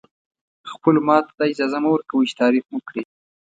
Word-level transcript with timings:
خپلو 0.71 0.99
ماتو 1.07 1.27
ته 1.27 1.33
دا 1.39 1.45
اجازه 1.53 1.77
مه 1.83 1.89
ورکوئ 1.91 2.25
چې 2.29 2.37
تعریف 2.41 2.65
مو 2.71 2.79
کړي. 2.87 3.03